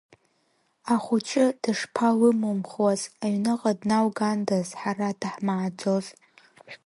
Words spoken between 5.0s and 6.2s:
даҳмааӡоз!